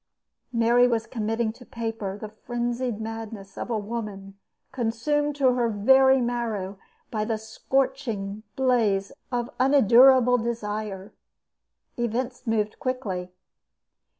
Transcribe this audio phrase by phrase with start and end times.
[0.51, 4.35] Mary was committing to paper the frenzied madness of a woman
[4.71, 6.79] consumed to her very marrow
[7.11, 11.13] by the scorching blaze of unendurable desire.
[11.99, 13.31] Events moved quickly.